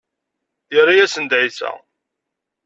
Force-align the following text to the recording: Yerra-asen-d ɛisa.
Yerra-asen-d 0.73 1.31
ɛisa. 1.41 1.71